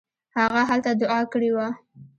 هغه 0.37 0.61
هلته 0.69 0.91
دوعا 0.99 1.21
کړې 1.31 1.49
وه. 1.55 1.67